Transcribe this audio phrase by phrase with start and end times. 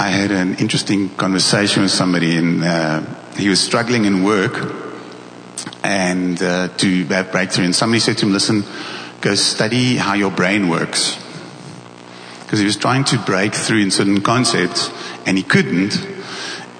[0.00, 3.00] I had an interesting conversation with somebody and uh,
[3.34, 4.54] he was struggling in work
[5.82, 7.64] and uh, to have breakthrough.
[7.64, 8.62] And somebody said to him, listen,
[9.20, 11.20] go study how your brain works.
[12.44, 14.88] Because he was trying to break through in certain concepts
[15.26, 15.98] and he couldn't.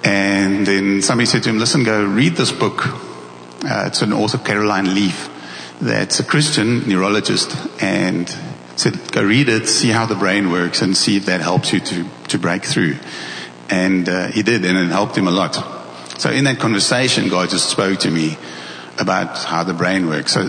[0.04, 2.86] And then somebody said to him, listen, go read this book.
[3.64, 5.28] Uh, it's an author, Caroline Leaf,
[5.80, 8.32] that's a Christian neurologist and
[8.79, 11.80] said, go read it, see how the brain works and see if that helps you
[11.80, 12.96] to, to break through.
[13.68, 15.54] And uh, he did and it helped him a lot.
[16.20, 18.38] So in that conversation, God just spoke to me
[18.98, 20.32] about how the brain works.
[20.32, 20.42] So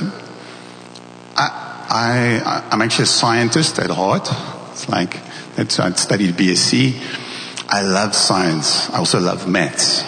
[1.35, 4.29] I, I, I'm actually a scientist at heart.
[4.71, 5.19] It's like,
[5.55, 7.01] that's, I studied BSc.
[7.67, 8.91] I love science.
[8.91, 10.03] I also love maths.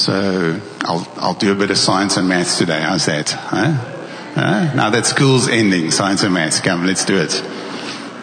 [0.00, 2.80] So I'll, I'll do a bit of science and maths today.
[2.80, 3.30] How's that?
[3.30, 3.91] Huh?
[4.36, 6.60] Now that school's ending, science and maths.
[6.60, 7.42] Come, let's do it.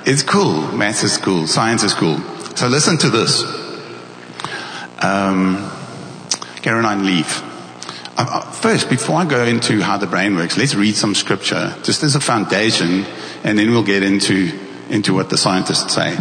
[0.05, 0.61] It's cool.
[0.71, 1.47] Maths is cool.
[1.47, 2.19] Science is cool.
[2.55, 3.43] So listen to this.
[5.03, 5.69] Um,
[6.61, 7.43] Caroline Leaf.
[8.17, 11.75] Uh, uh, first, before I go into how the brain works, let's read some scripture,
[11.83, 13.05] just as a foundation,
[13.43, 16.17] and then we'll get into, into what the scientists say.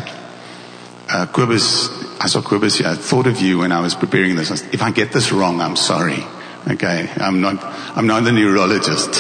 [1.11, 2.89] Uh, Quibus, I saw Quibus here.
[2.89, 4.51] I thought of you when I was preparing this.
[4.73, 6.23] If I get this wrong, I'm sorry.
[6.71, 7.65] Okay, I'm not,
[7.97, 9.15] I'm not a neurologist.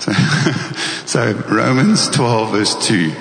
[0.00, 0.12] so,
[1.06, 3.12] so, Romans 12 verse 2.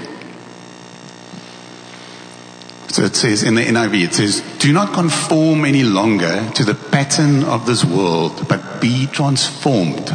[2.88, 6.73] So it says in the NIV, it says, do not conform any longer to the
[6.73, 10.09] pattern of this world, but be transformed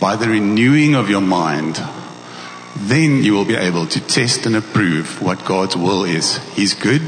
[0.00, 1.82] by the renewing of your mind.
[2.76, 6.36] Then you will be able to test and approve what God's will is.
[6.54, 7.02] He's good,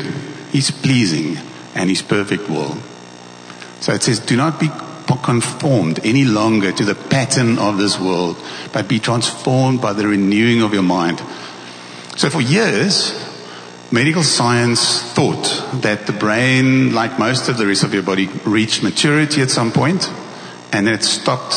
[0.50, 1.38] He's pleasing,
[1.74, 2.76] and His perfect will.
[3.84, 4.70] So it says, do not be
[5.22, 10.62] conformed any longer to the pattern of this world, but be transformed by the renewing
[10.62, 11.18] of your mind.
[12.16, 13.12] So for years,
[13.92, 18.82] medical science thought that the brain, like most of the rest of your body, reached
[18.82, 20.08] maturity at some point,
[20.72, 21.54] and then it stopped,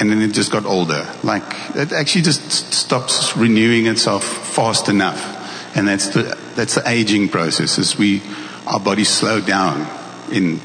[0.00, 1.06] and then it just got older.
[1.22, 5.76] Like, it actually just stops renewing itself fast enough.
[5.76, 8.22] And that's the, that's the aging process as we,
[8.66, 9.86] our bodies slow down
[10.32, 10.62] in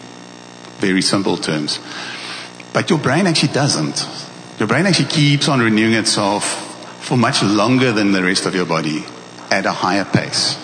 [0.79, 1.79] very simple terms.
[2.73, 4.07] But your brain actually doesn't.
[4.59, 6.65] Your brain actually keeps on renewing itself
[7.03, 9.03] for much longer than the rest of your body
[9.49, 10.57] at a higher pace.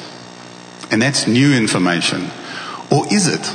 [0.92, 2.30] And that's new information.
[2.92, 3.54] Or is it?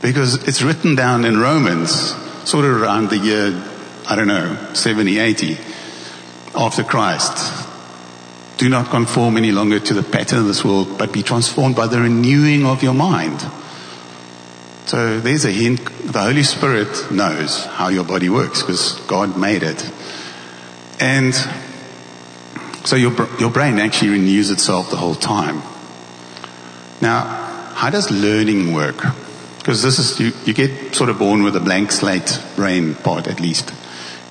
[0.00, 2.14] Because it's written down in Romans,
[2.48, 3.62] sort of around the year,
[4.08, 5.58] I don't know, 70, 80,
[6.54, 7.66] after Christ.
[8.56, 11.86] Do not conform any longer to the pattern of this world, but be transformed by
[11.86, 13.44] the renewing of your mind.
[14.86, 15.84] So there's a hint.
[16.12, 19.90] The Holy Spirit knows how your body works because God made it.
[21.00, 21.34] And
[22.84, 25.62] so your, your brain actually renews itself the whole time.
[27.00, 27.22] Now,
[27.74, 29.02] how does learning work?
[29.58, 33.26] Because this is, you, you get sort of born with a blank slate brain part
[33.26, 33.72] at least.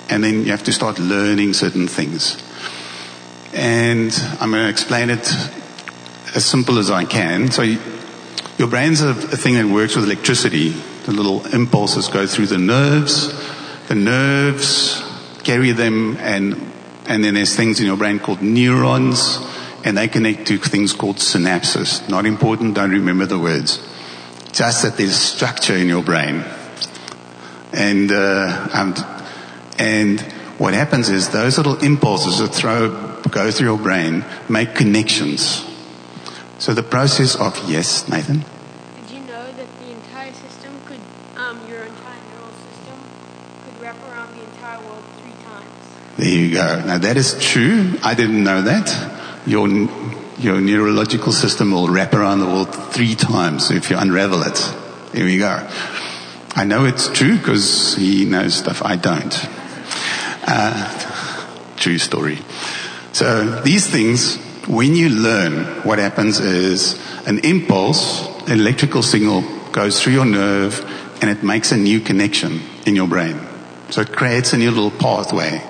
[0.08, 2.40] And then you have to start learning certain things.
[3.52, 5.28] And I'm going to explain it
[6.36, 7.50] as simple as I can.
[7.50, 7.62] So
[8.58, 10.70] your brain's a, a thing that works with electricity.
[10.70, 13.32] The little impulses go through the nerves.
[13.88, 15.02] The nerves
[15.42, 16.72] carry them and,
[17.06, 19.38] and then there's things in your brain called neurons
[19.84, 22.08] and they connect to things called synapses.
[22.08, 23.86] Not important, don't remember the words.
[24.52, 26.44] Just that there's structure in your brain.
[27.72, 29.06] And, uh, and,
[29.78, 30.20] and
[30.58, 35.68] what happens is those little impulses that throw, go through your brain make connections.
[36.58, 38.44] So the process of, yes, Nathan?
[39.00, 41.00] Did you know that the entire system could,
[41.36, 42.98] um, your entire neural system
[43.64, 45.70] could wrap around the entire world three times?
[46.16, 46.82] There you go.
[46.86, 47.94] Now that is true.
[48.02, 48.88] I didn't know that.
[49.46, 49.68] Your,
[50.38, 54.58] your neurological system will wrap around the world three times if you unravel it.
[55.12, 55.68] There we go.
[56.56, 59.34] I know it's true because he knows stuff I don't.
[60.46, 62.38] Uh, true story.
[63.12, 69.42] So these things when you learn, what happens is an impulse, an electrical signal
[69.72, 70.80] goes through your nerve
[71.20, 73.40] and it makes a new connection in your brain.
[73.90, 75.62] So it creates a new little pathway.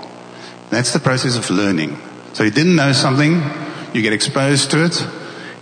[0.70, 1.96] That's the process of learning.
[2.32, 3.42] So you didn't know something,
[3.92, 5.06] you get exposed to it,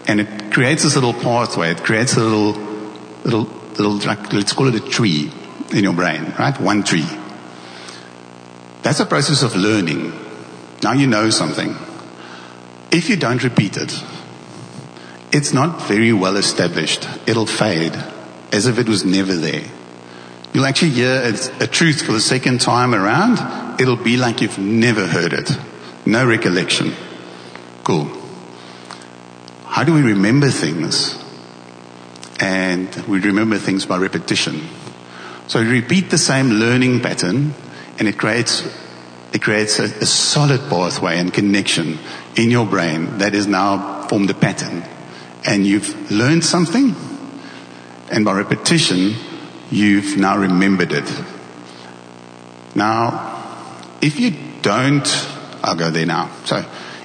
[0.06, 1.70] and it creates this little pathway.
[1.70, 2.52] It creates a little,
[3.24, 3.44] little,
[3.78, 3.96] little,
[4.32, 5.30] let's call it a tree
[5.72, 6.58] in your brain, right?
[6.60, 7.06] One tree.
[8.82, 10.12] That's a process of learning.
[10.82, 11.76] Now you know something.
[12.92, 14.04] If you don't repeat it,
[15.32, 17.08] it's not very well established.
[17.26, 17.96] It'll fade
[18.52, 19.64] as if it was never there.
[20.52, 23.80] You'll actually hear a, truth for the second time around.
[23.80, 25.50] It'll be like you've never heard it.
[26.04, 26.92] No recollection.
[27.82, 28.04] Cool.
[29.64, 31.18] how do we remember things?
[32.38, 34.68] And we remember things by repetition.
[35.46, 37.54] So you repeat the same learning pattern
[37.98, 38.68] and it creates,
[39.32, 41.98] it creates a, a solid pathway and connection
[42.36, 44.84] in your brain that is now formed a pattern.
[45.44, 46.94] And you've learned something
[48.12, 49.14] and by repetition,
[49.70, 51.10] you've now remembered it.
[52.74, 53.42] Now,
[54.02, 55.08] if you don't,
[55.62, 56.30] I'll go there now.
[56.44, 56.62] So,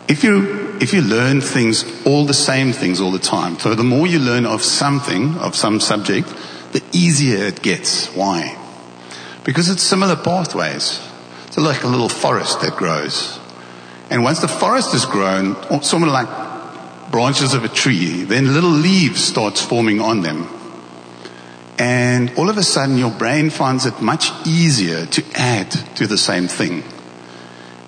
[0.09, 3.85] if you, if you learn things, all the same things all the time, so the
[3.85, 6.27] more you learn of something, of some subject,
[6.73, 8.07] the easier it gets.
[8.13, 8.57] Why?
[9.45, 11.01] Because it's similar pathways.
[11.47, 13.39] It's like a little forest that grows.
[14.09, 18.69] And once the forest is grown, sort of like branches of a tree, then little
[18.69, 20.47] leaves starts forming on them.
[21.79, 26.17] And all of a sudden your brain finds it much easier to add to the
[26.17, 26.83] same thing.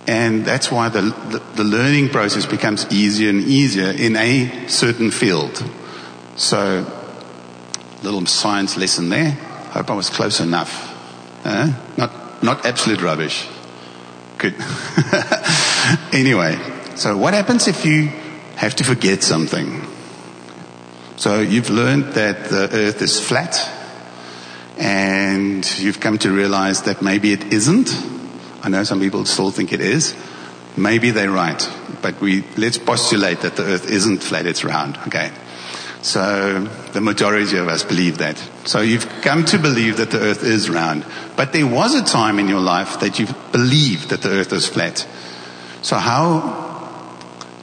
[0.08, 5.12] And that's why the, the, the, learning process becomes easier and easier in a certain
[5.12, 5.64] field.
[6.36, 6.84] So,
[8.02, 9.32] little science lesson there.
[9.72, 10.88] Hope I was close enough.
[11.46, 13.48] Uh, not, not absolute rubbish.
[14.40, 14.56] Good.
[16.14, 16.58] anyway,
[16.96, 18.08] so what happens if you
[18.56, 19.82] have to forget something?
[21.18, 23.70] So you've learned that the earth is flat
[24.78, 27.90] and you've come to realize that maybe it isn't.
[28.62, 30.16] I know some people still think it is.
[30.78, 31.70] Maybe they're right,
[32.02, 35.32] but we, let's postulate that the earth isn't flat, it's round, okay?
[36.02, 36.62] So
[36.94, 38.38] the majority of us believe that.
[38.64, 41.06] So you've come to believe that the earth is round.
[41.36, 44.68] But there was a time in your life that you believed that the earth is
[44.68, 45.06] flat.
[45.82, 47.18] So how,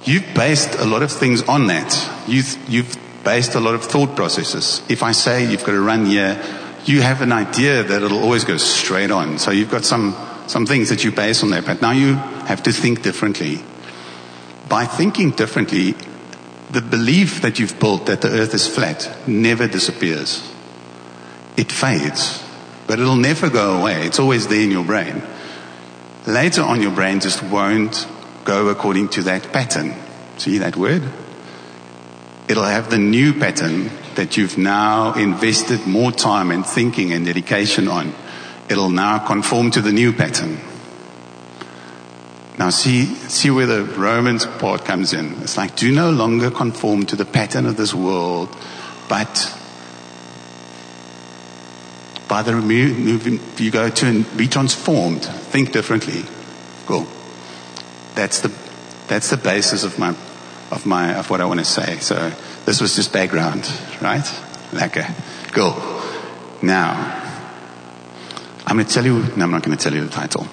[0.04, 2.10] you've based a lot of things on that.
[2.26, 4.82] You've, you've based a lot of thought processes.
[4.88, 6.40] If I say you've got to run here,
[6.84, 9.38] you have an idea that it'll always go straight on.
[9.38, 10.14] So you've got some,
[10.46, 13.58] some things that you base on that, but now you have to think differently.
[14.68, 15.94] By thinking differently,
[16.70, 20.42] the belief that you've built that the earth is flat never disappears.
[21.56, 22.42] It fades,
[22.86, 24.06] but it'll never go away.
[24.06, 25.22] It's always there in your brain.
[26.26, 28.08] Later on, your brain just won't
[28.44, 29.94] go according to that pattern.
[30.38, 31.02] See that word?
[32.48, 37.86] It'll have the new pattern that you've now invested more time and thinking and dedication
[37.86, 38.12] on.
[38.68, 40.58] It'll now conform to the new pattern.
[42.58, 45.42] Now see, see where the Romans part comes in.
[45.42, 48.48] It's like, do no longer conform to the pattern of this world,
[49.08, 49.55] but
[52.28, 56.24] by the moving, you go to be transformed, think differently.
[56.86, 57.06] Cool.
[58.14, 58.52] That's the,
[59.06, 60.10] that's the basis of my,
[60.70, 61.98] of my, of what I want to say.
[61.98, 62.32] So
[62.64, 63.70] this was just background,
[64.00, 64.24] right?
[64.72, 65.06] Lekker.
[65.52, 65.74] Cool.
[66.62, 67.22] Now,
[68.66, 70.42] I'm going to tell you, no, I'm not going to tell you the title.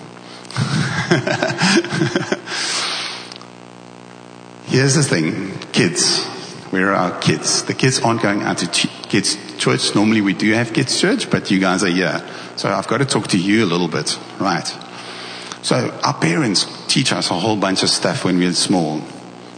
[4.66, 6.24] Here's the thing, kids.
[6.70, 7.64] Where are our kids?
[7.64, 9.96] The kids aren't going out to kids church.
[9.96, 12.22] Normally we do have kids church, but you guys are here.
[12.58, 14.68] So I've got to talk to you a little bit, right?
[15.62, 19.02] So our parents teach us a whole bunch of stuff when we're small.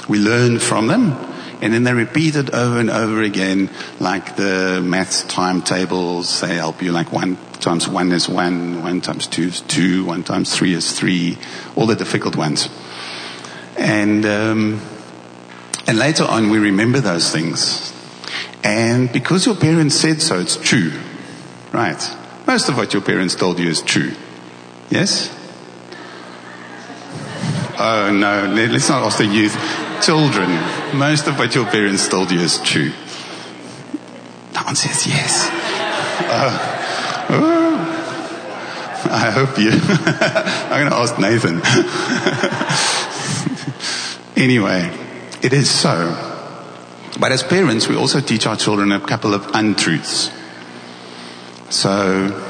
[0.07, 1.13] We learn from them,
[1.61, 6.41] and then they repeat it over and over again, like the math timetables.
[6.41, 10.23] They help you like one times one is one, one times two is two, one
[10.23, 11.39] times three is three,
[11.75, 12.69] all the difficult ones.
[13.75, 14.81] And, um,
[15.87, 17.94] and later on we remember those things.
[18.65, 20.91] And because your parents said so, it's true.
[21.71, 22.01] Right.
[22.47, 24.11] Most of what your parents told you is true.
[24.89, 25.29] Yes?
[27.77, 29.55] Oh no, let's not ask the youth.
[30.01, 30.49] Children,
[30.97, 32.91] most of what your parents told you is true.
[34.55, 35.47] No one says yes.
[36.27, 36.75] Uh,
[39.11, 39.71] I hope you.
[40.71, 41.61] I'm going to ask Nathan.
[44.43, 44.91] anyway,
[45.43, 46.34] it is so.
[47.19, 50.29] But as parents, we also teach our children a couple of untruths.
[51.69, 52.43] So,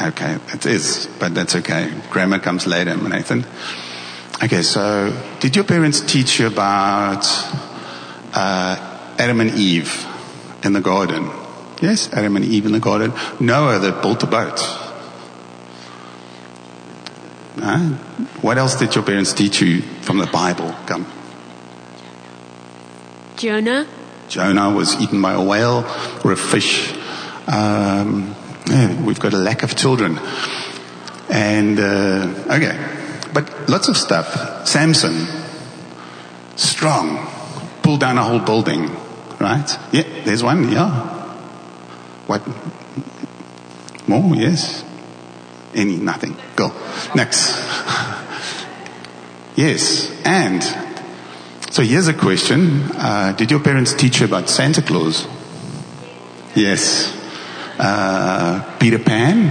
[0.00, 1.92] okay, it is, but that's okay.
[2.10, 3.44] Grammar comes later, Nathan.
[4.42, 7.26] Okay, so did your parents teach you about
[8.32, 10.06] uh, Adam and Eve
[10.62, 11.30] in the garden?
[11.82, 13.12] Yes, Adam and Eve in the garden.
[13.40, 14.85] Noah that built a boat.
[17.58, 17.78] Huh?
[18.42, 20.74] What else did your parents teach you from the Bible?
[20.86, 21.06] Come.
[23.36, 23.86] Jonah.
[24.28, 25.84] Jonah was eaten by a whale
[26.24, 26.92] or a fish.
[27.46, 28.34] Um,
[28.66, 30.18] yeah, we've got a lack of children.
[31.28, 32.76] And, uh, okay.
[33.32, 34.66] But lots of stuff.
[34.66, 35.26] Samson.
[36.56, 37.26] Strong.
[37.82, 38.90] Pulled down a whole building.
[39.40, 39.78] Right?
[39.92, 40.72] Yeah, there's one.
[40.72, 40.90] Yeah.
[42.26, 42.42] What?
[44.08, 44.34] More?
[44.34, 44.82] Yes.
[45.76, 45.96] Any?
[45.96, 46.36] Nothing.
[46.56, 46.72] Go.
[47.14, 47.54] Next.
[49.56, 50.12] Yes.
[50.22, 50.62] And
[51.70, 52.82] so here's a question.
[52.92, 55.26] Uh, did your parents teach you about Santa Claus?
[56.54, 57.10] Yes.
[57.78, 59.50] Uh, Peter Pan?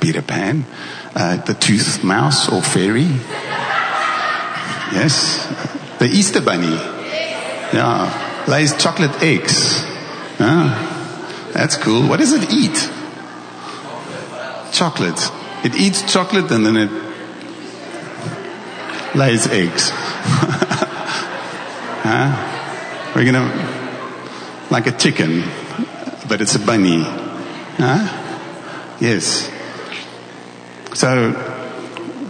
[0.00, 0.64] Peter Pan?
[1.14, 3.06] Uh, the tooth mouse or fairy?
[4.92, 5.46] Yes.
[6.00, 6.74] The Easter bunny?
[7.72, 8.44] Yeah.
[8.48, 9.82] Lays chocolate eggs.
[10.38, 12.08] Ah, that's cool.
[12.08, 12.90] What does it eat?
[14.76, 15.32] Chocolate.
[15.64, 16.90] It eats chocolate and then it
[19.16, 19.88] lays eggs.
[22.04, 23.12] huh?
[23.14, 23.48] We're gonna,
[24.70, 25.44] like a chicken,
[26.28, 27.02] but it's a bunny.
[27.02, 28.96] Huh?
[29.00, 29.50] Yes.
[30.92, 31.32] So,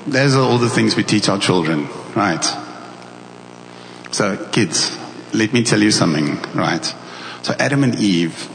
[0.07, 2.45] those are all the things we teach our children, right?
[4.13, 4.97] So, kids,
[5.35, 6.95] let me tell you something, right?
[7.43, 8.49] So, Adam and Eve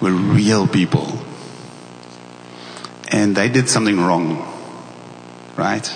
[0.00, 1.18] were real people.
[3.22, 4.36] And they did something wrong,
[5.56, 5.88] right?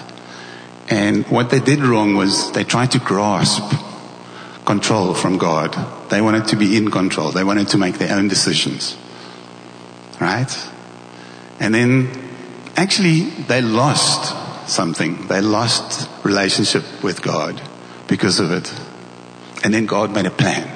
[0.88, 3.64] And what they did wrong was they tried to grasp
[4.64, 5.75] control from God.
[6.09, 7.33] They wanted to be in control.
[7.33, 8.97] They wanted to make their own decisions.
[10.21, 10.71] Right?
[11.59, 12.11] And then
[12.76, 15.26] actually they lost something.
[15.26, 17.61] They lost relationship with God
[18.06, 18.73] because of it.
[19.64, 20.71] And then God made a plan.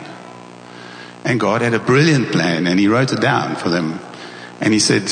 [1.25, 4.01] And God had a brilliant plan and he wrote it down for them.
[4.61, 5.09] And he said,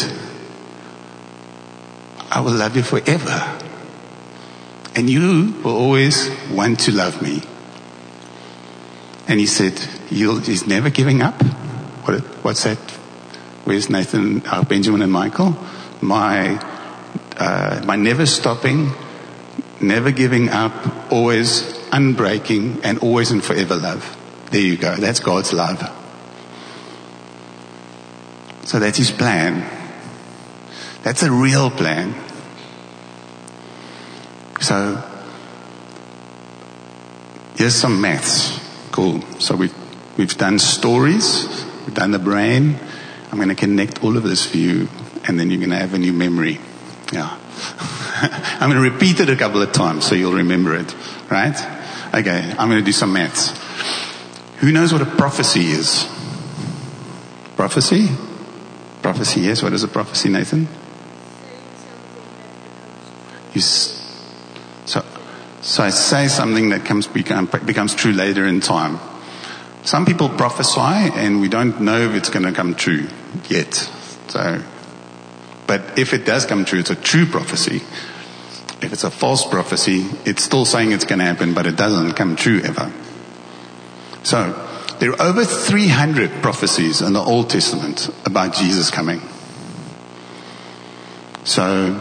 [2.30, 3.58] I will love you forever.
[4.94, 7.42] And you will always want to love me.
[9.28, 11.40] And he said, he's never giving up.
[12.04, 12.78] What, what's that?
[13.64, 15.56] Where's Nathan, uh, Benjamin and Michael?
[16.00, 16.56] My,
[17.36, 18.90] uh, my never stopping,
[19.80, 24.16] never giving up, always unbreaking, and always and forever love.
[24.50, 24.96] There you go.
[24.96, 25.80] That's God's love.
[28.64, 29.77] So that's his plan.
[31.08, 32.14] That's a real plan.
[34.60, 35.02] So,
[37.56, 38.60] here's some maths.
[38.92, 39.22] Cool.
[39.40, 39.74] So we've,
[40.18, 42.78] we've done stories, we've done the brain.
[43.32, 44.90] I'm going to connect all of this for you,
[45.26, 46.60] and then you're going to have a new memory.
[47.10, 47.38] Yeah.
[48.60, 50.94] I'm going to repeat it a couple of times so you'll remember it.
[51.30, 51.56] Right?
[52.14, 53.58] Okay, I'm going to do some maths.
[54.58, 56.04] Who knows what a prophecy is?
[57.56, 58.08] Prophecy?
[59.00, 59.62] Prophecy, yes.
[59.62, 60.68] What is a prophecy, Nathan?
[63.54, 65.04] You, so,
[65.62, 68.98] so I say something that comes, become, becomes true later in time.
[69.84, 73.08] Some people prophesy and we don't know if it's going to come true
[73.48, 73.74] yet.
[74.28, 74.62] So,
[75.66, 77.76] but if it does come true, it's a true prophecy.
[78.80, 82.14] If it's a false prophecy, it's still saying it's going to happen, but it doesn't
[82.14, 82.92] come true ever.
[84.22, 84.64] So,
[84.98, 89.20] there are over 300 prophecies in the Old Testament about Jesus coming.
[91.44, 92.00] So,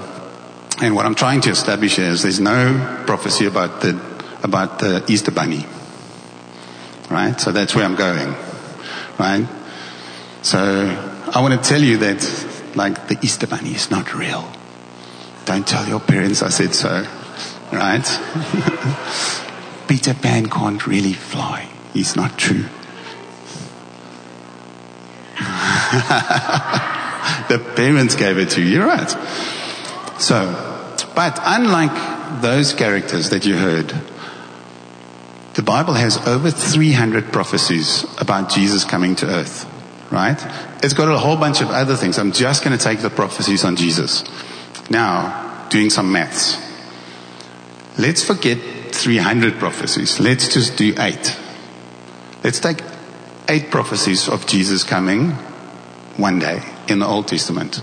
[0.79, 3.99] and what I'm trying to establish is there's no prophecy about the,
[4.43, 5.65] about the Easter bunny.
[7.09, 7.39] Right?
[7.39, 8.35] So that's where I'm going.
[9.17, 9.47] Right?
[10.43, 10.59] So
[11.33, 14.47] I want to tell you that like the Easter bunny is not real.
[15.45, 17.05] Don't tell your parents I said so.
[17.71, 18.05] Right?
[19.87, 21.69] Peter Pan can't really fly.
[21.93, 22.65] He's not true.
[27.47, 28.75] the parents gave it to you.
[28.75, 29.09] You're right.
[30.19, 30.66] So,
[31.17, 33.91] but unlike those characters that you heard,
[35.55, 39.65] the Bible has over 300 prophecies about Jesus coming to earth,
[40.11, 40.37] right?
[40.83, 42.19] It's got a whole bunch of other things.
[42.19, 44.25] I'm just going to take the prophecies on Jesus.
[44.91, 46.55] Now, doing some maths.
[47.97, 48.59] Let's forget
[48.93, 50.19] 300 prophecies.
[50.19, 51.35] Let's just do eight.
[52.43, 52.83] Let's take
[53.49, 55.31] eight prophecies of Jesus coming
[56.15, 57.81] one day in the Old Testament,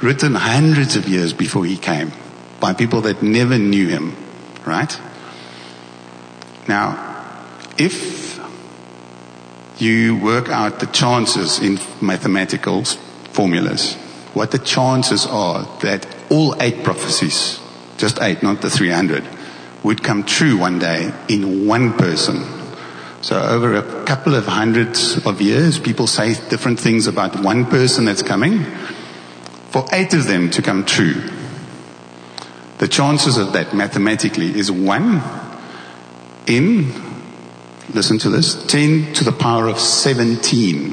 [0.00, 2.10] written hundreds of years before he came
[2.62, 4.16] by people that never knew him,
[4.64, 4.96] right?
[6.68, 6.96] Now,
[7.76, 8.40] if
[9.78, 13.96] you work out the chances in mathematical formulas,
[14.32, 17.58] what the chances are that all eight prophecies,
[17.98, 19.26] just eight, not the 300,
[19.82, 22.44] would come true one day in one person.
[23.22, 28.04] So over a couple of hundreds of years, people say different things about one person
[28.04, 28.64] that's coming.
[29.70, 31.14] For eight of them to come true,
[32.82, 35.22] the chances of that mathematically is 1
[36.48, 36.92] in,
[37.94, 40.92] listen to this, 10 to the power of 17.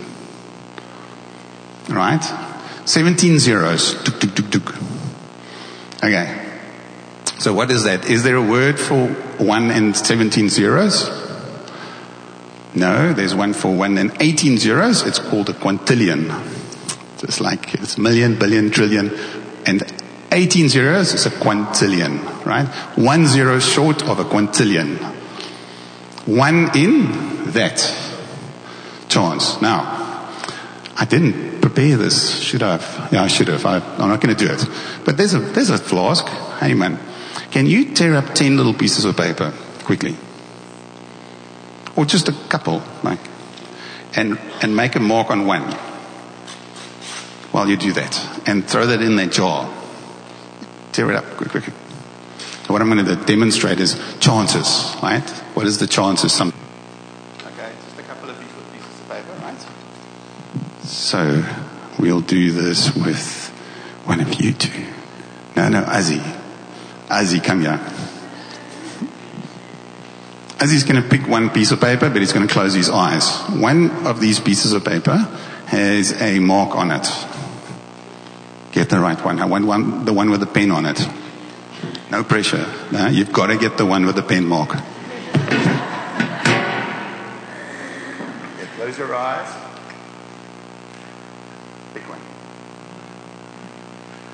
[1.90, 2.24] Right?
[2.86, 4.04] 17 zeros.
[4.04, 4.76] Tuk, tuk, tuk, tuk.
[6.04, 6.60] Okay.
[7.40, 8.08] So what is that?
[8.08, 11.10] Is there a word for 1 and 17 zeros?
[12.76, 15.02] No, there's one for 1 and 18 zeros.
[15.08, 16.30] It's called a quintillion.
[17.24, 19.10] It's like it's million, billion, trillion,
[19.66, 19.82] and
[20.32, 22.68] 18 zeros is a quintillion, right?
[22.98, 24.98] One zero short of a quintillion.
[26.28, 27.78] One in that
[29.08, 29.62] chance.
[29.62, 30.00] Now,
[30.96, 32.40] I didn't prepare this.
[32.40, 33.10] Should I have?
[33.12, 33.66] Yeah, I should have.
[33.66, 34.66] I, I'm not going to do it.
[35.06, 36.28] But there's a, there's a flask.
[36.60, 37.00] Hey man,
[37.52, 40.16] can you tear up 10 little pieces of paper quickly?
[41.96, 43.20] Or just a couple, like,
[44.16, 45.64] and, and make a mark on one
[47.52, 49.79] while you do that and throw that in that jar.
[50.92, 51.64] Tear it up quick, quick.
[52.68, 55.28] What I'm going to demonstrate is chances, right?
[55.56, 56.32] What is the chances?
[56.32, 56.54] Some
[57.40, 59.58] okay, just a couple of pieces of paper, right?
[60.84, 61.44] So
[62.00, 63.50] we'll do this with
[64.06, 64.86] one of you two.
[65.56, 66.22] No, no, Azzy.
[67.08, 67.80] Azzy, come here.
[70.60, 73.36] Azzy's going to pick one piece of paper, but he's going to close his eyes.
[73.50, 75.16] One of these pieces of paper
[75.68, 77.08] has a mark on it.
[78.80, 79.42] Get the right one.
[79.42, 81.06] I want one, the one with the pen on it.
[82.10, 82.66] No pressure.
[82.94, 84.70] No, you've got to get the one with the pen mark.
[88.78, 89.54] Close your eyes.
[91.94, 92.22] Pick one.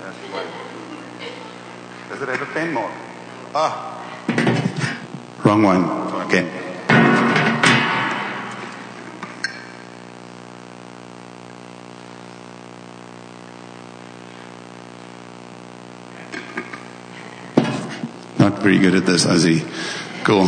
[0.02, 0.46] That's one.
[2.10, 2.94] Does it have a pen mark?
[3.56, 3.98] Ah.
[5.44, 5.86] Wrong one.
[6.28, 6.65] Okay.
[18.46, 19.66] Not very good at this, Ozzy.
[20.24, 20.46] Cool.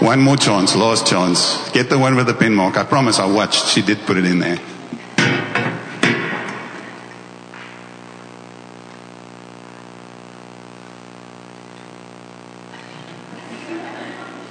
[0.00, 1.70] One more chance, last chance.
[1.72, 2.78] Get the one with the pen mark.
[2.78, 3.66] I promise I watched.
[3.66, 4.58] She did put it in there.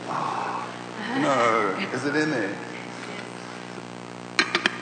[0.08, 0.64] Ah.
[1.18, 1.88] No.
[1.92, 2.56] Is it in there?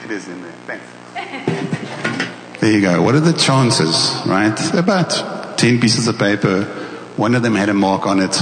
[0.04, 0.52] It is in there.
[0.66, 2.60] Thanks.
[2.60, 3.00] There you go.
[3.00, 4.74] What are the chances, right?
[4.74, 6.84] About 10 pieces of paper.
[7.18, 8.40] One of them had a mark on it.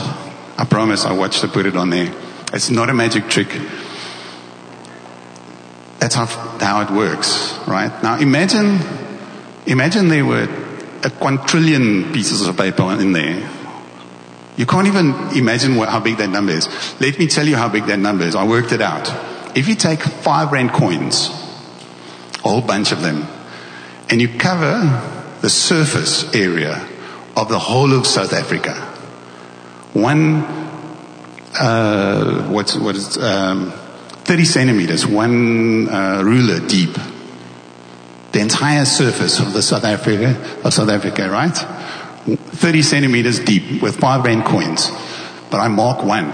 [0.59, 2.15] I promise I watched her put it on there.
[2.53, 3.49] It's not a magic trick.
[5.99, 7.91] That's how, how it works, right?
[8.03, 8.79] Now imagine,
[9.65, 10.47] imagine there were
[11.03, 13.51] a quadrillion pieces of paper in there.
[14.59, 16.69] You can't even imagine what, how big that number is.
[17.01, 18.35] Let me tell you how big that number is.
[18.35, 19.09] I worked it out.
[19.57, 21.29] If you take five rand coins,
[22.45, 23.27] a whole bunch of them,
[24.11, 26.87] and you cover the surface area
[27.37, 28.75] of the whole of South Africa,
[29.93, 30.43] one,
[31.59, 33.73] uh, what's, what is, um,
[34.25, 36.97] 30 centimeters, one uh, ruler deep,
[38.33, 41.57] the entire surface of the South Africa, of South Africa, right?
[42.27, 44.91] 30 centimeters deep with five rand coins.
[45.51, 46.25] But I mark one.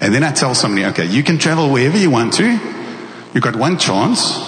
[0.00, 2.44] And then I tell somebody, okay, you can travel wherever you want to.
[3.34, 4.38] You've got one chance.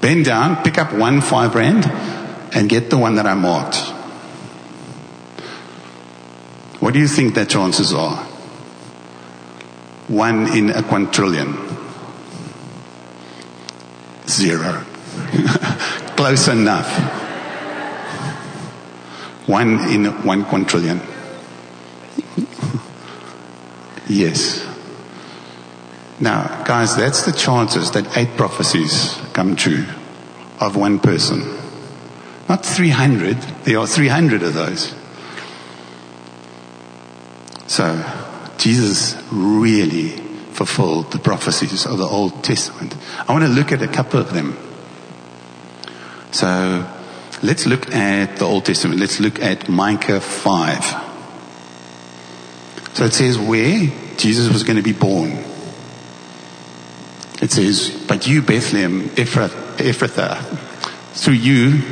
[0.00, 1.84] Bend down, pick up one five rand,
[2.58, 3.76] and get the one that I marked.
[6.80, 8.16] What do you think the chances are?
[10.08, 11.56] One in a quadrillion.
[14.26, 14.82] Zero.
[16.16, 16.90] Close enough.
[19.46, 21.00] One in one quadrillion.
[24.08, 24.66] yes.
[26.18, 29.86] Now, guys, that's the chances that eight prophecies come true
[30.58, 31.57] of one person.
[32.48, 33.36] Not 300.
[33.64, 34.94] There are 300 of those.
[37.66, 38.02] So,
[38.56, 40.16] Jesus really
[40.52, 42.96] fulfilled the prophecies of the Old Testament.
[43.28, 44.56] I want to look at a couple of them.
[46.30, 46.88] So,
[47.42, 48.98] let's look at the Old Testament.
[48.98, 51.04] Let's look at Micah 5.
[52.94, 55.44] So it says where Jesus was going to be born.
[57.40, 60.42] It says, but you, Bethlehem, Ephrathah,
[61.12, 61.82] through you,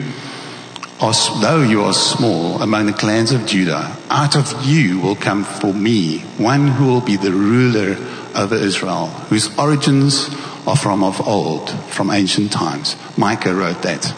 [1.41, 5.75] though you are small among the clans of Judah, out of you will come for
[5.75, 7.97] me one who will be the ruler
[8.35, 10.29] over Israel, whose origins
[10.67, 12.97] are from of old, from ancient times.
[13.17, 14.15] Micah wrote that.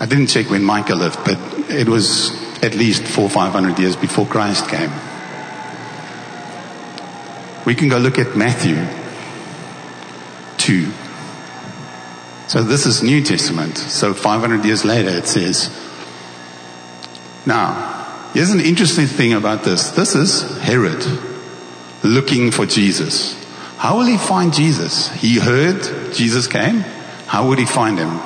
[0.00, 1.38] I didn't check when Micah lived, but
[1.70, 4.90] it was at least four, five hundred years before Christ came.
[7.66, 8.76] We can go look at Matthew
[10.58, 11.01] 2.
[12.48, 13.78] So this is New Testament.
[13.78, 15.70] So 500 years later it says,
[17.44, 19.90] now, here's an interesting thing about this.
[19.90, 21.04] This is Herod
[22.04, 23.38] looking for Jesus.
[23.78, 25.08] How will he find Jesus?
[25.08, 26.84] He heard Jesus came.
[27.26, 28.20] How would he find him?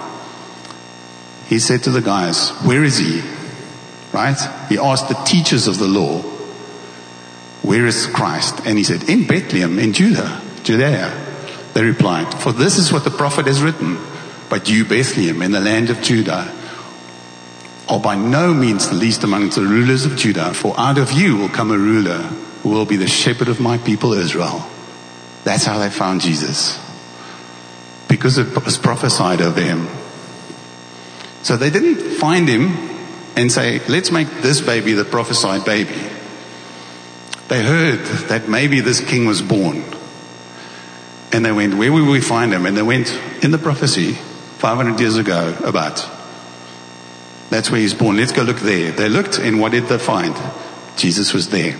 [1.46, 3.22] He said to the guys, where is he?
[4.12, 4.36] Right?
[4.68, 6.22] He asked the teachers of the law,
[7.62, 8.60] where is Christ?
[8.66, 11.25] And he said, in Bethlehem, in Judah, Judea.
[11.76, 13.98] They replied, for this is what the prophet has written.
[14.48, 16.50] But you, Bethlehem, in the land of Judah,
[17.86, 21.36] are by no means the least among the rulers of Judah, for out of you
[21.36, 22.22] will come a ruler
[22.62, 24.66] who will be the shepherd of my people Israel.
[25.44, 26.80] That's how they found Jesus.
[28.08, 29.86] Because it was prophesied over him.
[31.42, 32.74] So they didn't find him
[33.36, 36.00] and say, let's make this baby the prophesied baby.
[37.48, 39.84] They heard that maybe this king was born.
[41.32, 42.66] And they went, where will we find him?
[42.66, 43.12] And they went
[43.42, 46.06] in the prophecy 500 years ago about.
[47.50, 48.16] That's where he's born.
[48.16, 48.92] Let's go look there.
[48.92, 50.34] They looked and what did they find?
[50.96, 51.78] Jesus was there.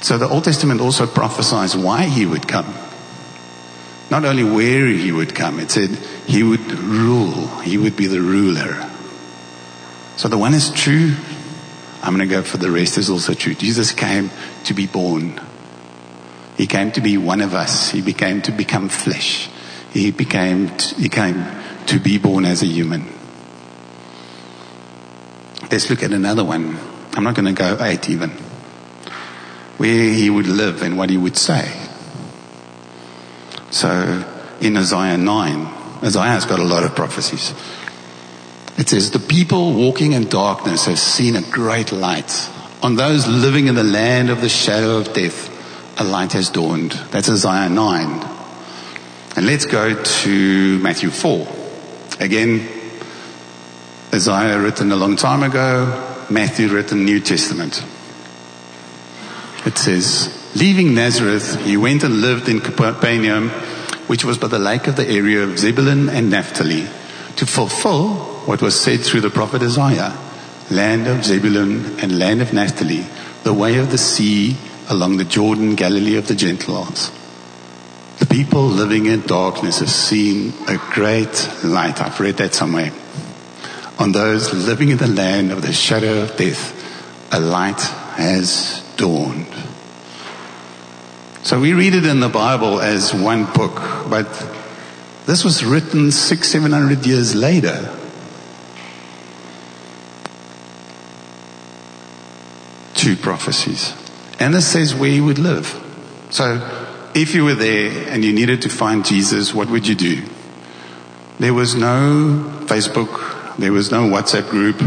[0.00, 2.72] So the Old Testament also prophesies why he would come.
[4.08, 5.90] Not only where he would come, it said
[6.26, 7.48] he would rule.
[7.60, 8.88] He would be the ruler.
[10.16, 11.16] So the one is true.
[12.02, 13.54] I'm going to go for the rest is also true.
[13.54, 14.30] Jesus came
[14.64, 15.40] to be born.
[16.56, 17.90] He came to be one of us.
[17.90, 19.50] He became to become flesh.
[19.92, 21.44] He became, he came
[21.86, 23.06] to be born as a human.
[25.70, 26.78] Let's look at another one.
[27.14, 28.30] I'm not going to go eight even.
[29.78, 31.70] Where he would live and what he would say.
[33.70, 34.24] So
[34.60, 35.66] in Isaiah 9,
[36.02, 37.52] Isaiah's got a lot of prophecies.
[38.78, 42.50] It says, the people walking in darkness have seen a great light.
[42.82, 45.55] On those living in the land of the shadow of death,
[45.96, 46.92] a light has dawned.
[47.10, 48.28] That's Isaiah 9.
[49.36, 51.46] And let's go to Matthew 4.
[52.20, 52.68] Again,
[54.12, 57.82] Isaiah written a long time ago, Matthew written New Testament.
[59.64, 63.50] It says, leaving Nazareth, he went and lived in Capernaum,
[64.06, 66.86] which was by the lake of the area of Zebulun and Naphtali,
[67.36, 68.14] to fulfill
[68.46, 70.16] what was said through the prophet Isaiah,
[70.70, 73.06] land of Zebulun and land of Naphtali,
[73.42, 74.56] the way of the sea
[74.88, 77.10] along the Jordan, Galilee of the Gentiles.
[78.18, 82.00] The people living in darkness have seen a great light.
[82.00, 82.92] I've read that somewhere.
[83.98, 86.72] On those living in the land of the shadow of death,
[87.32, 89.54] a light has dawned.
[91.42, 93.76] So we read it in the Bible as one book,
[94.08, 94.26] but
[95.26, 97.92] this was written six, seven hundred years later.
[102.94, 103.92] Two prophecies.
[104.38, 105.82] And it says where he would live.
[106.30, 106.60] So
[107.14, 110.22] if you were there and you needed to find Jesus, what would you do?
[111.38, 114.78] There was no Facebook, there was no WhatsApp group,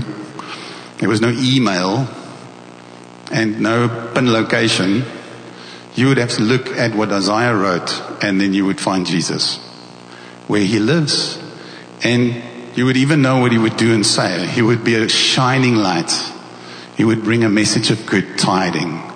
[0.98, 2.08] there was no email,
[3.32, 5.04] and no pin location.
[5.96, 9.58] You would have to look at what Isaiah wrote, and then you would find Jesus,
[10.48, 11.42] where he lives.
[12.04, 12.42] And
[12.76, 14.48] you would even know what he would do and say.
[14.48, 16.12] He would be a shining light.
[16.96, 19.09] He would bring a message of good tiding.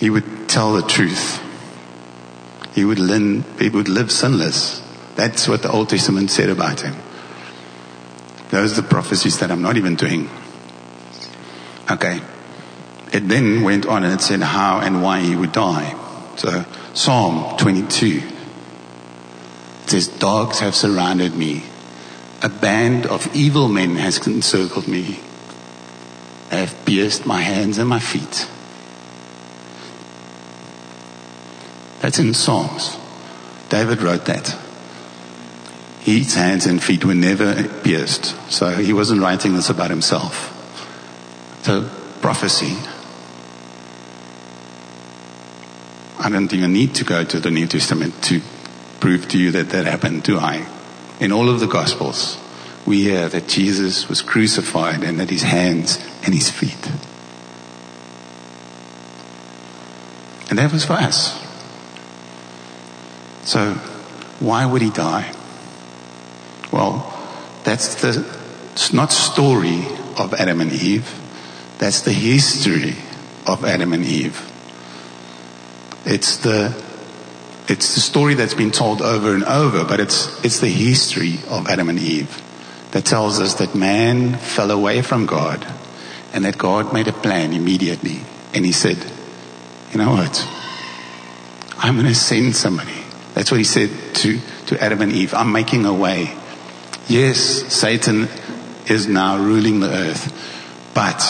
[0.00, 1.42] He would tell the truth.
[2.74, 4.80] He would, live, he would live sinless.
[5.14, 6.96] That's what the Old Testament said about him.
[8.48, 10.30] Those are the prophecies that I'm not even doing.
[11.90, 12.22] Okay.
[13.12, 15.94] It then went on and it said how and why he would die.
[16.36, 18.22] So Psalm 22.
[19.82, 21.64] It says, dogs have surrounded me.
[22.42, 25.20] A band of evil men has encircled me.
[26.48, 28.48] They have pierced my hands and my feet.
[32.10, 32.96] That's in Psalms.
[33.68, 34.48] David wrote that.
[36.00, 38.34] His hands and feet were never pierced.
[38.50, 40.50] So he wasn't writing this about himself.
[41.62, 41.88] So
[42.20, 42.74] prophecy.
[46.18, 48.40] I don't even need to go to the New Testament to
[48.98, 50.66] prove to you that that happened, do I?
[51.20, 52.38] In all of the Gospels,
[52.84, 56.90] we hear that Jesus was crucified and that his hands and his feet.
[60.50, 61.39] And that was for us.
[63.44, 63.74] So,
[64.40, 65.32] why would he die?
[66.72, 67.06] Well,
[67.64, 68.24] that's the
[68.72, 69.84] it's not story
[70.16, 71.12] of Adam and Eve.
[71.78, 72.96] That's the history
[73.46, 74.46] of Adam and Eve.
[76.04, 76.74] It's the
[77.68, 81.68] it's the story that's been told over and over, but it's it's the history of
[81.68, 82.42] Adam and Eve
[82.92, 85.66] that tells us that man fell away from God
[86.32, 88.20] and that God made a plan immediately.
[88.54, 88.98] And he said,
[89.92, 90.48] you know what?
[91.78, 92.99] I'm going to send somebody.
[93.34, 95.34] That's what he said to, to Adam and Eve.
[95.34, 96.36] I'm making a way.
[97.08, 97.38] Yes,
[97.72, 98.28] Satan
[98.86, 101.22] is now ruling the earth, but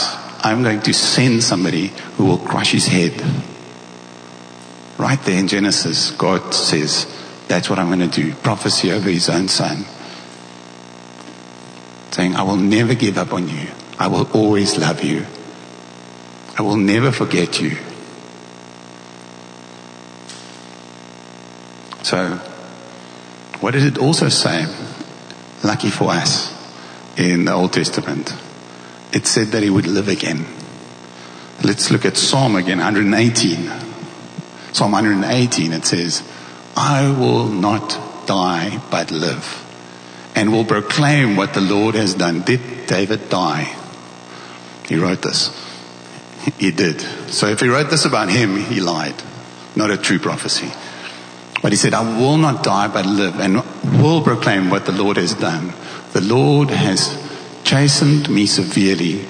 [0.42, 3.12] I'm going to send somebody who will crush his head.
[4.98, 7.06] Right there in Genesis, God says,
[7.48, 8.34] that's what I'm going to do.
[8.34, 9.84] Prophecy over his own son.
[12.12, 13.68] Saying, I will never give up on you.
[13.98, 15.26] I will always love you.
[16.58, 17.76] I will never forget you.
[22.02, 22.36] So,
[23.60, 24.66] what did it also say?
[25.62, 26.52] Lucky for us
[27.16, 28.32] in the Old Testament.
[29.12, 30.46] It said that he would live again.
[31.62, 33.70] Let's look at Psalm again, 118.
[34.72, 36.22] Psalm 118, it says,
[36.76, 39.66] I will not die but live
[40.34, 42.42] and will proclaim what the Lord has done.
[42.42, 43.76] Did David die?
[44.88, 45.50] He wrote this.
[46.58, 47.00] He did.
[47.28, 49.14] So if he wrote this about him, he lied.
[49.76, 50.70] Not a true prophecy.
[51.62, 53.56] But he said, I will not die but live and
[54.02, 55.72] will proclaim what the Lord has done.
[56.12, 57.18] The Lord has
[57.64, 59.26] chastened me severely,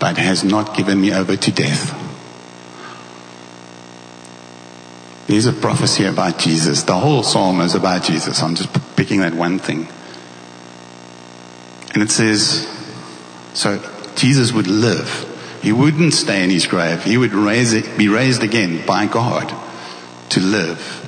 [0.00, 2.00] but has not given me over to death.
[5.26, 6.82] There's a prophecy about Jesus.
[6.82, 8.42] The whole psalm is about Jesus.
[8.42, 9.88] I'm just picking that one thing.
[11.94, 12.68] And it says,
[13.54, 13.80] so
[14.16, 15.30] Jesus would live.
[15.62, 17.04] He wouldn't stay in his grave.
[17.04, 19.54] He would raise it, be raised again by God
[20.30, 21.03] to live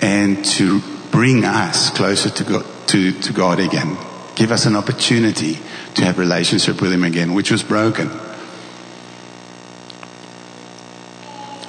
[0.00, 3.96] and to bring us closer to God, to, to God again.
[4.34, 5.58] Give us an opportunity
[5.94, 8.10] to have relationship with him again, which was broken.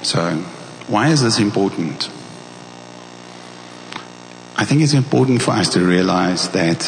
[0.02, 0.36] So,
[0.88, 2.08] why is this important?
[4.56, 6.82] I think it's important for us to realize that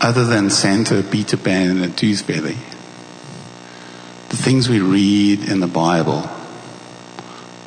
[0.00, 2.56] other than Santa, Peter Pan, and a tooth fairy,
[4.28, 6.28] the things we read in the Bible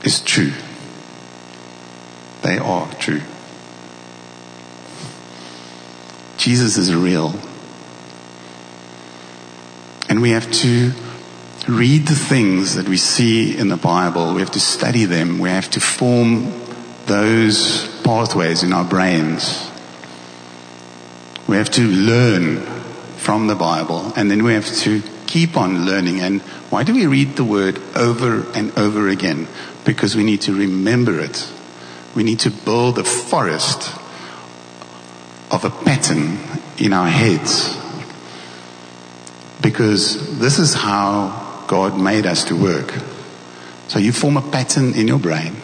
[0.03, 0.53] is true.
[2.43, 3.21] They are true.
[6.37, 7.33] Jesus is real.
[10.09, 10.91] And we have to
[11.67, 14.33] read the things that we see in the Bible.
[14.33, 15.39] We have to study them.
[15.39, 16.51] We have to form
[17.05, 19.71] those pathways in our brains
[21.47, 22.61] we have to learn
[23.17, 26.19] from the Bible and then we have to keep on learning.
[26.19, 29.47] And why do we read the word over and over again?
[29.85, 31.52] Because we need to remember it.
[32.15, 33.91] We need to build a forest
[35.51, 36.37] of a pattern
[36.77, 37.77] in our heads.
[39.61, 42.93] Because this is how God made us to work.
[43.87, 45.55] So you form a pattern in your brain.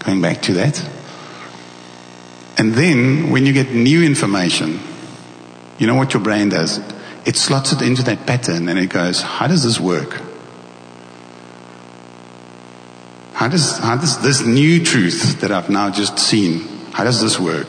[0.00, 0.82] Going back to that.
[2.56, 4.80] And then when you get new information,
[5.78, 6.80] you know what your brain does?
[7.24, 10.22] It slots it into that pattern and it goes, how does this work?
[13.38, 17.38] How does, how does this new truth that I've now just seen, how does this
[17.38, 17.68] work?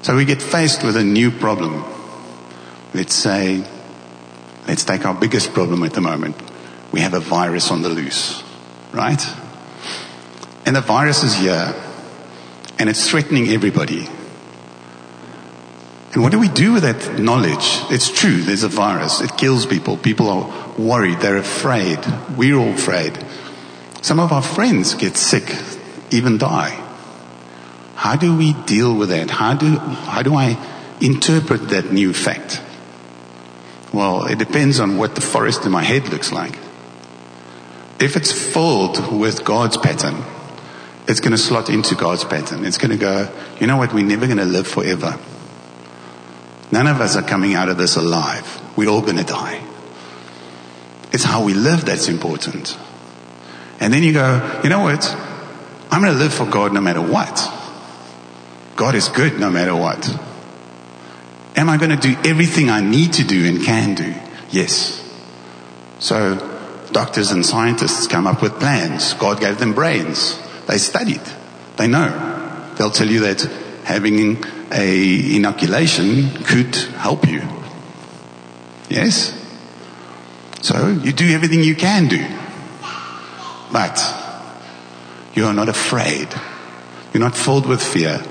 [0.00, 1.84] So we get faced with a new problem.
[2.94, 3.62] Let's say,
[4.66, 6.36] let's take our biggest problem at the moment.
[6.90, 8.42] We have a virus on the loose,
[8.94, 9.22] right?
[10.64, 11.74] And the virus is here
[12.78, 14.08] and it's threatening everybody.
[16.14, 17.76] And what do we do with that knowledge?
[17.90, 19.20] It's true, there's a virus.
[19.20, 19.98] It kills people.
[19.98, 21.20] People are worried.
[21.20, 21.98] They're afraid.
[22.38, 23.22] We're all afraid.
[24.04, 25.50] Some of our friends get sick,
[26.10, 26.78] even die.
[27.94, 29.30] How do we deal with that?
[29.30, 30.58] How do, how do I
[31.00, 32.60] interpret that new fact?
[33.94, 36.54] Well, it depends on what the forest in my head looks like.
[37.98, 40.22] If it's filled with God's pattern,
[41.08, 42.66] it's going to slot into God's pattern.
[42.66, 45.18] It's going to go, you know what, we're never going to live forever.
[46.70, 48.76] None of us are coming out of this alive.
[48.76, 49.66] We're all going to die.
[51.10, 52.76] It's how we live that's important.
[53.80, 55.04] And then you go, you know what?
[55.90, 57.50] I'm going to live for God no matter what.
[58.76, 60.08] God is good no matter what.
[61.56, 64.14] Am I going to do everything I need to do and can do?
[64.50, 65.00] Yes.
[66.00, 66.36] So
[66.90, 69.14] doctors and scientists come up with plans.
[69.14, 70.40] God gave them brains.
[70.66, 71.22] They studied.
[71.76, 72.72] They know.
[72.76, 73.42] They'll tell you that
[73.84, 77.42] having a inoculation could help you.
[78.88, 79.40] Yes?
[80.62, 82.26] So you do everything you can do.
[83.74, 83.98] But
[85.34, 86.28] you are not afraid.
[87.12, 88.22] You're not filled with fear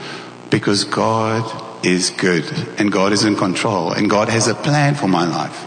[0.49, 2.45] because God is good
[2.77, 5.65] and God is in control and God has a plan for my life.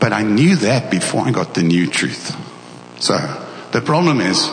[0.00, 2.34] But I knew that before I got the new truth.
[2.98, 3.14] So
[3.72, 4.48] the problem is,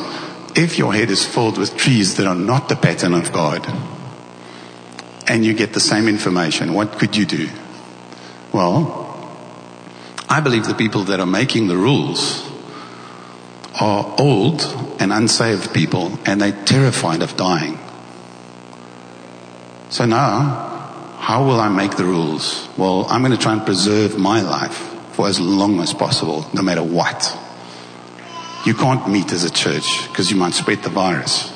[0.58, 3.65] if your head is filled with trees that are not the pattern of God,
[5.30, 7.49] and you get the same information, what could you do?
[8.51, 9.08] Well,
[10.27, 12.51] I believe the people that are making the rules
[13.80, 14.62] are old
[15.00, 17.80] and unsaved people, and they're terrified of dying.
[19.90, 20.72] So now,
[21.20, 22.68] how will I make the rules?
[22.78, 24.78] Well, I'm going to try and preserve my life
[25.14, 27.38] for as long as possible, no matter what.
[28.66, 31.52] You can't meet as a church because you might spread the virus.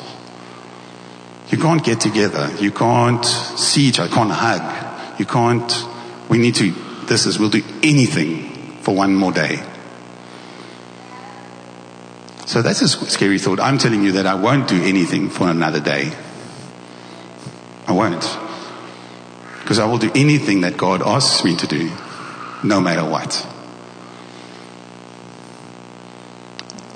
[1.50, 2.52] You can't get together.
[2.60, 4.10] You can't see each other.
[4.10, 5.20] You Can't hug.
[5.20, 5.86] You can't.
[6.30, 6.72] We need to.
[7.06, 7.38] This is.
[7.38, 9.64] We'll do anything for one more day.
[12.46, 13.60] So that's a scary thought.
[13.60, 16.12] I'm telling you that I won't do anything for another day.
[17.88, 18.22] I won't.
[19.62, 21.92] Because I will do anything that God asks me to do,
[22.64, 23.48] no matter what.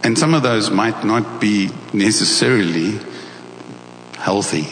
[0.03, 2.99] And some of those might not be necessarily
[4.17, 4.67] healthy.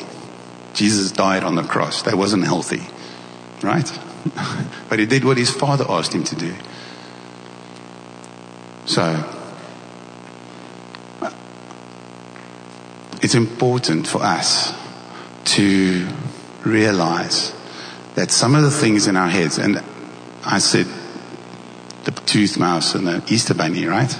[0.75, 2.03] Jesus died on the cross.
[2.03, 2.83] That wasn't healthy.
[3.65, 3.91] Right?
[4.89, 6.53] but he did what his father asked him to do.
[8.85, 9.36] So,
[13.21, 14.73] it's important for us
[15.45, 16.07] to
[16.65, 17.53] realize
[18.15, 19.83] that some of the things in our heads, and
[20.45, 20.87] I said
[22.03, 24.15] the tooth mouse and the Easter bunny, right?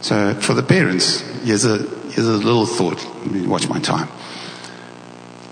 [0.00, 3.04] So for the parents, here's a, here's a little thought.
[3.04, 4.08] Let me watch my time.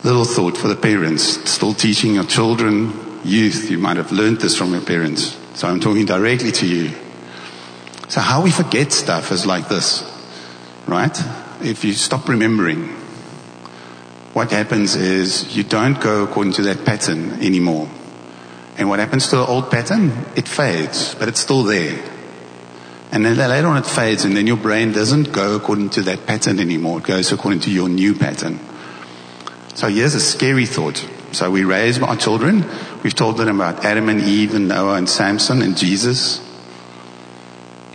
[0.04, 4.56] Little thought for the parents, still teaching your children, youth, you might have learned this
[4.56, 5.36] from your parents.
[5.54, 6.90] So I'm talking directly to you.
[8.08, 10.02] So how we forget stuff is like this,
[10.86, 11.16] right?
[11.60, 12.84] If you stop remembering,
[14.32, 17.88] what happens is you don't go according to that pattern anymore.
[18.76, 20.12] And what happens to the old pattern?
[20.36, 22.00] It fades, but it's still there.
[23.10, 26.26] And then later on it fades and then your brain doesn't go according to that
[26.26, 26.98] pattern anymore.
[26.98, 28.60] It goes according to your new pattern.
[29.74, 31.04] So here's a scary thought.
[31.32, 32.64] So we raise our children.
[33.02, 36.40] We've told them about Adam and Eve and Noah and Samson and Jesus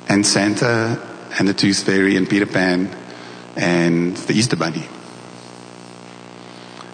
[0.10, 1.00] and Santa
[1.40, 3.03] and the Tooth Fairy and Peter Pan
[3.56, 4.86] and the Easter Bunny.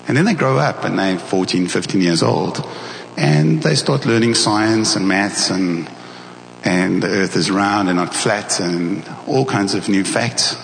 [0.08, 2.65] And then they grow up and they're 14, 15 years old
[3.15, 5.89] and they start learning science and maths and,
[6.63, 10.56] and the earth is round and not flat and all kinds of new facts.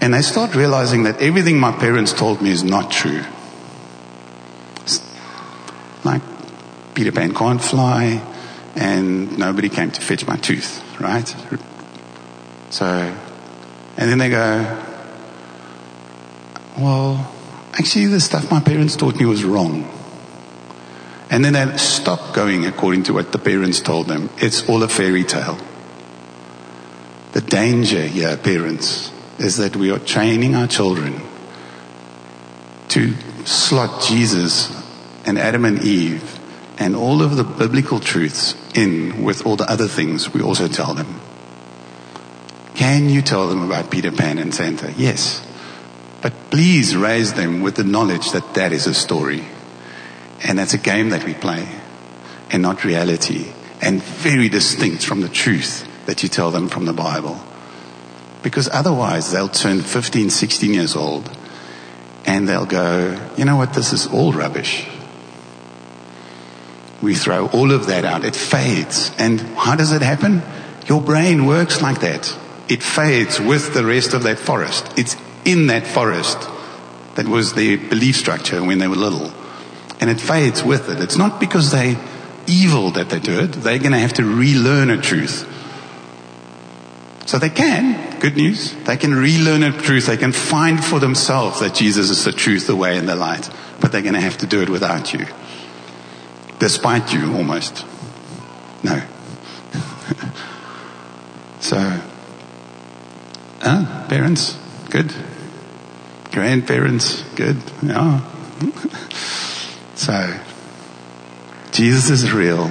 [0.00, 3.22] And they start realizing that everything my parents told me is not true.
[6.02, 6.22] Like
[6.94, 8.20] Peter Pan can't fly
[8.74, 11.28] and nobody came to fetch my tooth, right?
[12.70, 14.91] So, and then they go,
[16.78, 17.34] well,
[17.72, 19.90] actually the stuff my parents taught me was wrong.
[21.30, 24.28] And then they stop going according to what the parents told them.
[24.36, 25.58] It's all a fairy tale.
[27.32, 31.22] The danger here, parents, is that we are training our children
[32.88, 33.14] to
[33.46, 34.70] slot Jesus
[35.24, 36.38] and Adam and Eve
[36.78, 40.94] and all of the biblical truths in with all the other things we also tell
[40.94, 41.20] them.
[42.74, 44.92] Can you tell them about Peter Pan and Santa?
[44.92, 45.46] Yes.
[46.22, 49.44] But please raise them with the knowledge that that is a story.
[50.44, 51.68] And that's a game that we play
[52.50, 56.92] and not reality and very distinct from the truth that you tell them from the
[56.92, 57.40] Bible.
[58.42, 61.30] Because otherwise they'll turn 15, 16 years old
[62.24, 64.86] and they'll go, you know what, this is all rubbish.
[67.02, 68.24] We throw all of that out.
[68.24, 69.10] It fades.
[69.18, 70.42] And how does it happen?
[70.86, 72.32] Your brain works like that.
[72.68, 74.88] It fades with the rest of that forest.
[74.96, 76.48] It's in that forest
[77.14, 79.32] that was their belief structure when they were little.
[80.00, 81.00] And it fades with it.
[81.00, 81.96] It's not because they
[82.46, 83.52] evil that they do it.
[83.52, 85.48] They're going to have to relearn a truth.
[87.26, 90.06] So they can, good news, they can relearn a truth.
[90.06, 93.48] They can find for themselves that Jesus is the truth, the way, and the light.
[93.80, 95.26] But they're going to have to do it without you.
[96.58, 97.84] Despite you, almost.
[98.82, 99.00] No.
[101.60, 102.00] so,
[103.62, 104.58] uh, parents,
[104.90, 105.12] good.
[106.32, 107.58] Grandparents, good.
[107.82, 108.22] Yeah.
[109.94, 110.40] so,
[111.72, 112.70] Jesus is real.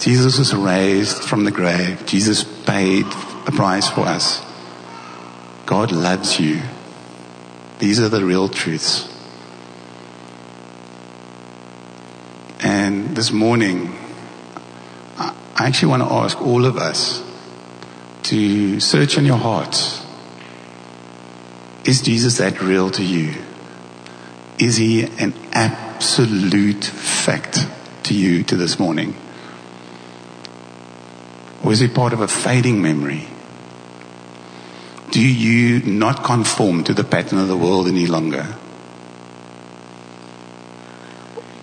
[0.00, 2.04] Jesus was raised from the grave.
[2.04, 3.06] Jesus paid
[3.46, 4.44] a price for us.
[5.66, 6.60] God loves you.
[7.78, 9.08] These are the real truths.
[12.60, 13.96] And this morning,
[15.16, 17.22] I actually want to ask all of us
[18.24, 19.99] to search in your hearts
[21.84, 23.34] is Jesus that real to you?
[24.58, 27.66] Is he an absolute fact
[28.04, 29.16] to you to this morning?
[31.64, 33.26] Or is he part of a fading memory?
[35.10, 38.46] Do you not conform to the pattern of the world any longer?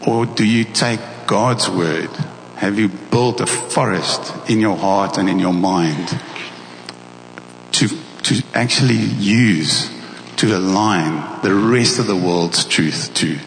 [0.05, 2.09] Or do you take God's word?
[2.55, 6.07] Have you built a forest in your heart and in your mind
[7.73, 7.87] to,
[8.23, 9.96] to actually use
[10.37, 13.37] to align the rest of the world's truth to.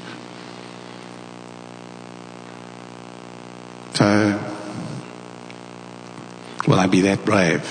[3.94, 4.42] So,
[6.66, 7.64] will I be that brave?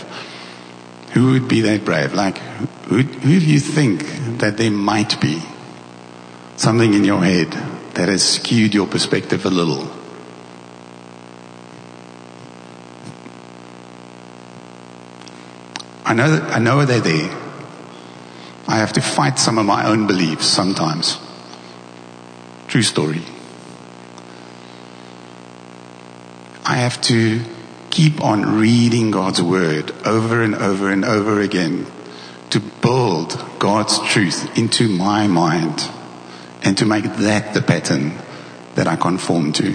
[1.14, 2.14] Who would be that brave?
[2.14, 4.06] Like, who, who do you think
[4.40, 5.42] that there might be
[6.56, 7.52] something in your head
[7.96, 9.92] that has skewed your perspective a little?
[16.06, 17.49] I know, that, I know they're there.
[18.70, 21.18] I have to fight some of my own beliefs sometimes.
[22.68, 23.24] True story.
[26.64, 27.44] I have to
[27.90, 31.88] keep on reading God's word over and over and over again
[32.52, 35.90] to build God's truth into my mind
[36.62, 38.20] and to make that the pattern
[38.76, 39.66] that I conform to.